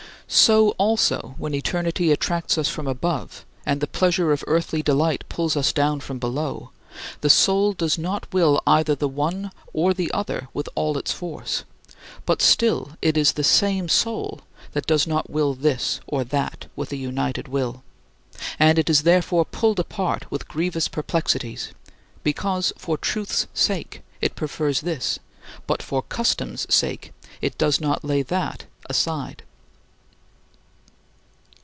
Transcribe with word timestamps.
So 0.33 0.69
also, 0.77 1.35
when 1.37 1.53
eternity 1.53 2.09
attracts 2.09 2.57
us 2.57 2.69
from 2.69 2.87
above, 2.87 3.45
and 3.65 3.81
the 3.81 3.85
pleasure 3.85 4.31
of 4.31 4.45
earthly 4.47 4.81
delight 4.81 5.25
pulls 5.27 5.57
us 5.57 5.73
down 5.73 5.99
from 5.99 6.19
below, 6.19 6.71
the 7.19 7.29
soul 7.29 7.73
does 7.73 7.97
not 7.97 8.33
will 8.33 8.61
either 8.65 8.95
the 8.95 9.09
one 9.09 9.51
or 9.73 9.93
the 9.93 10.09
other 10.13 10.47
with 10.53 10.69
all 10.73 10.97
its 10.97 11.11
force, 11.11 11.65
but 12.25 12.41
still 12.41 12.91
it 13.01 13.17
is 13.17 13.33
the 13.33 13.43
same 13.43 13.89
soul 13.89 14.39
that 14.71 14.87
does 14.87 15.05
not 15.05 15.29
will 15.29 15.53
this 15.53 15.99
or 16.07 16.23
that 16.23 16.67
with 16.77 16.93
a 16.93 16.97
united 16.97 17.49
will, 17.49 17.83
and 18.57 18.79
is 18.89 19.03
therefore 19.03 19.43
pulled 19.43 19.81
apart 19.81 20.31
with 20.31 20.47
grievous 20.47 20.87
perplexities, 20.87 21.73
because 22.23 22.71
for 22.77 22.97
truth's 22.97 23.47
sake 23.53 24.01
it 24.21 24.35
prefers 24.37 24.79
this, 24.79 25.19
but 25.67 25.83
for 25.83 26.01
custom's 26.01 26.73
sake 26.73 27.11
it 27.41 27.57
does 27.57 27.81
not 27.81 28.05
lay 28.05 28.21
that 28.23 28.63
aside. 28.89 29.43